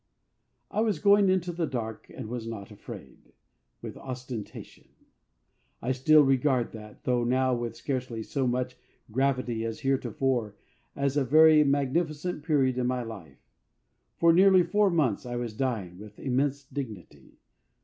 I 0.71 0.81
was 0.81 0.97
going 0.97 1.29
into 1.29 1.51
the 1.51 1.67
dark 1.67 2.09
and 2.09 2.21
I 2.25 2.29
was 2.29 2.47
not 2.47 2.71
afraid 2.71 3.33
with 3.83 3.95
ostentation. 3.97 4.87
I 5.79 5.91
still 5.91 6.23
regard 6.23 6.71
that, 6.71 7.03
though 7.03 7.23
now 7.23 7.53
with 7.53 7.75
scarcely 7.75 8.23
so 8.23 8.47
much 8.47 8.77
gravity 9.11 9.63
as 9.63 9.81
heretofore, 9.81 10.55
as 10.95 11.17
a 11.17 11.23
very 11.23 11.63
magnificent 11.63 12.41
period 12.43 12.79
in 12.79 12.87
my 12.87 13.03
life. 13.03 13.37
For 14.17 14.33
nearly 14.33 14.63
four 14.63 14.89
months 14.89 15.23
I 15.27 15.35
was 15.35 15.53
dying 15.53 15.99
with 15.99 16.17
immense 16.17 16.63
dignity. 16.63 17.37